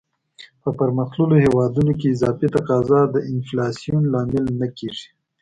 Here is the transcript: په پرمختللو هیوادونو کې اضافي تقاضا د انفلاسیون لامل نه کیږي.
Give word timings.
په 0.61 0.69
پرمختللو 0.79 1.35
هیوادونو 1.45 1.91
کې 1.99 2.13
اضافي 2.15 2.47
تقاضا 2.57 3.01
د 3.13 3.15
انفلاسیون 3.31 4.03
لامل 4.13 4.45
نه 4.61 4.67
کیږي. 4.77 5.07